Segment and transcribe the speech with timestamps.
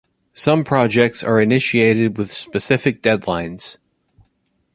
[0.33, 3.77] Some projects are initiated with specific deadlines.